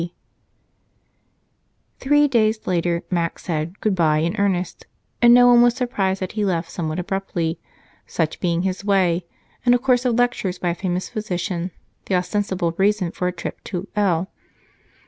[0.01, 0.15] C."
[1.99, 4.87] Three days later Mac said "good bye" in earnest,
[5.21, 7.59] and no one was surprised that he left somewhat abruptly,
[8.07, 9.27] such being his way,
[9.63, 11.69] and a course of lectures by a famous physician
[12.07, 14.31] the ostensible reason for a trip to L